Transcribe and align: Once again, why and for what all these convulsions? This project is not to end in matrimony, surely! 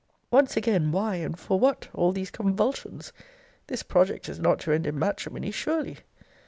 Once 0.31 0.57
again, 0.57 0.91
why 0.91 1.13
and 1.17 1.37
for 1.37 1.59
what 1.59 1.87
all 1.93 2.11
these 2.11 2.31
convulsions? 2.31 3.13
This 3.67 3.83
project 3.83 4.27
is 4.29 4.39
not 4.39 4.57
to 4.61 4.71
end 4.71 4.87
in 4.87 4.97
matrimony, 4.97 5.51
surely! 5.51 5.97